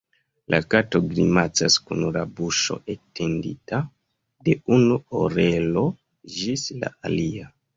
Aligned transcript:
La 0.51 0.59
kato 0.73 1.01
grimacas 1.09 1.75
kun 1.89 2.01
la 2.15 2.23
buŝo 2.39 2.79
etendita 2.95 3.83
de 4.49 4.57
unu 4.79 4.99
orelo 5.21 5.85
ĝis 6.39 6.69
la 6.83 6.93
alia. 7.11 7.57